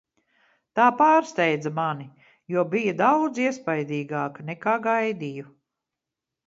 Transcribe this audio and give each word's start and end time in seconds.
Tā 0.79 0.85
pārsteidza 1.01 1.71
mani, 1.81 2.07
jo 2.55 2.65
bija 2.73 2.97
daudz 3.05 3.45
iespaidīgāka, 3.47 4.51
nekā 4.53 4.77
gaidīju. 4.89 5.53